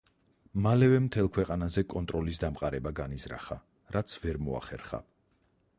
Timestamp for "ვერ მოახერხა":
4.27-5.03